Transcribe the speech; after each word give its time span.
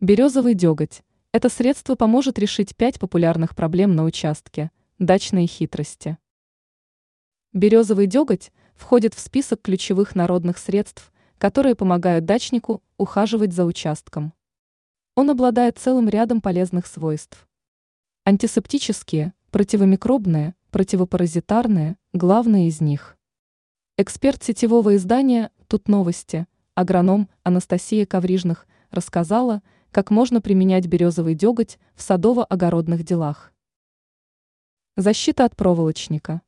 Березовый 0.00 0.52
деготь– 0.52 1.02
это 1.32 1.48
средство 1.48 1.94
поможет 1.94 2.38
решить 2.38 2.76
пять 2.76 3.00
популярных 3.00 3.56
проблем 3.56 3.96
на 3.96 4.04
участке– 4.04 4.70
дачные 4.98 5.46
хитрости. 5.46 6.18
Березовый 7.54 8.06
деготь 8.06 8.52
входит 8.74 9.14
в 9.14 9.18
список 9.18 9.62
ключевых 9.62 10.14
народных 10.14 10.58
средств, 10.58 11.10
которые 11.38 11.74
помогают 11.74 12.26
дачнику 12.26 12.82
ухаживать 12.98 13.54
за 13.54 13.64
участком. 13.64 14.34
Он 15.14 15.30
обладает 15.30 15.78
целым 15.78 16.10
рядом 16.10 16.42
полезных 16.42 16.86
свойств. 16.86 17.48
Антисептические, 18.26 19.32
противомикробные, 19.50 20.54
противопаразитарные– 20.72 21.96
главные 22.12 22.68
из 22.68 22.82
них. 22.82 23.16
Эксперт 23.96 24.44
сетевого 24.44 24.96
издания 24.96 25.52
«Тут 25.68 25.88
новости», 25.88 26.46
агроном 26.74 27.30
Анастасия 27.44 28.04
Коврижных, 28.04 28.66
рассказала– 28.90 29.62
как 29.96 30.10
можно 30.10 30.42
применять 30.42 30.86
березовый 30.88 31.34
деготь 31.34 31.78
в 31.94 32.02
садово-огородных 32.02 33.02
делах. 33.02 33.54
Защита 34.94 35.46
от 35.46 35.56
проволочника. 35.56 36.42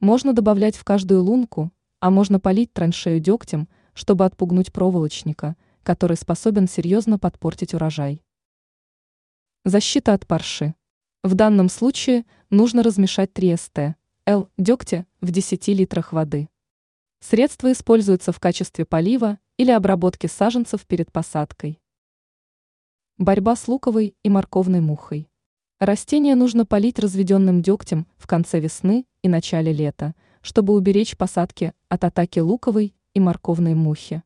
Можно 0.00 0.34
добавлять 0.34 0.76
в 0.76 0.84
каждую 0.84 1.22
лунку, 1.22 1.72
а 2.00 2.10
можно 2.10 2.38
полить 2.38 2.74
траншею 2.74 3.18
дегтем, 3.18 3.70
чтобы 3.94 4.26
отпугнуть 4.26 4.70
проволочника, 4.70 5.56
который 5.82 6.18
способен 6.18 6.68
серьезно 6.68 7.18
подпортить 7.18 7.72
урожай. 7.72 8.22
Защита 9.64 10.12
от 10.12 10.26
парши. 10.26 10.74
В 11.24 11.34
данном 11.34 11.70
случае 11.70 12.26
нужно 12.50 12.82
размешать 12.82 13.32
3 13.32 13.56
ст. 13.56 13.78
Л 14.26 14.50
дегтя 14.58 15.06
в 15.22 15.30
10 15.30 15.68
литрах 15.68 16.12
воды. 16.12 16.50
Средство 17.20 17.72
используется 17.72 18.32
в 18.32 18.40
качестве 18.40 18.84
полива 18.84 19.38
или 19.56 19.70
обработки 19.70 20.26
саженцев 20.26 20.84
перед 20.86 21.10
посадкой. 21.10 21.79
Борьба 23.20 23.54
с 23.54 23.68
луковой 23.68 24.16
и 24.22 24.30
морковной 24.30 24.80
мухой. 24.80 25.28
Растения 25.78 26.34
нужно 26.34 26.64
полить 26.64 26.98
разведенным 26.98 27.60
дегтем 27.60 28.06
в 28.16 28.26
конце 28.26 28.60
весны 28.60 29.04
и 29.20 29.28
начале 29.28 29.74
лета, 29.74 30.14
чтобы 30.40 30.72
уберечь 30.72 31.18
посадки 31.18 31.74
от 31.90 32.04
атаки 32.04 32.38
луковой 32.38 32.94
и 33.12 33.20
морковной 33.20 33.74
мухи. 33.74 34.22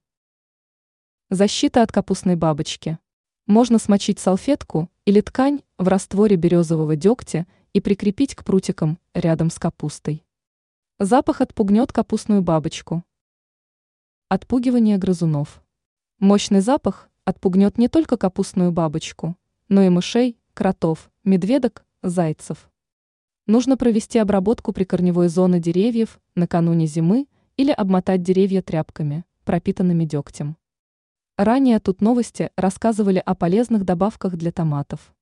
Защита 1.29 1.83
от 1.83 1.91
капустной 1.91 2.37
бабочки. 2.37 3.01
Можно 3.49 3.81
смочить 3.81 4.21
салфетку 4.21 4.89
или 5.07 5.21
ткань 5.21 5.63
в 5.77 5.89
растворе 5.89 6.37
березового 6.37 6.95
дегтя 6.95 7.49
и 7.73 7.81
прикрепить 7.81 8.37
к 8.37 8.45
прутикам 8.45 9.01
рядом 9.13 9.51
с 9.51 9.59
капустой. 9.59 10.25
Запах 11.01 11.41
отпугнет 11.41 11.93
капустную 11.93 12.43
бабочку. 12.43 13.03
Отпугивание 14.29 14.99
грызунов. 14.99 15.65
Мощный 16.21 16.61
запах 16.61 17.11
отпугнет 17.25 17.79
не 17.79 17.89
только 17.89 18.17
капустную 18.17 18.73
бабочку, 18.73 19.37
но 19.69 19.83
и 19.83 19.89
мышей, 19.89 20.39
кротов, 20.55 21.11
медведок, 21.25 21.85
зайцев. 22.03 22.71
Нужно 23.47 23.77
провести 23.77 24.19
обработку 24.19 24.73
прикорневой 24.73 25.29
зоны 25.29 25.61
деревьев 25.61 26.21
накануне 26.35 26.87
зимы 26.87 27.27
или 27.57 27.71
обмотать 27.71 28.23
деревья 28.23 28.63
тряпками, 28.63 29.25
пропитанными 29.45 30.05
дегтем. 30.05 30.57
Ранее 31.37 31.81
тут 31.81 32.01
новости 32.01 32.51
рассказывали 32.57 33.19
о 33.19 33.35
полезных 33.35 33.85
добавках 33.85 34.37
для 34.37 34.53
томатов. 34.53 35.15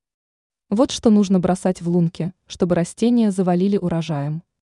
Вот 0.70 0.91
что 0.91 1.11
нужно 1.11 1.41
бросать 1.41 1.83
в 1.83 1.89
лунки, 1.89 2.33
чтобы 2.47 2.75
растения 2.75 3.30
завалили 3.30 3.77
урожаем. 3.77 4.42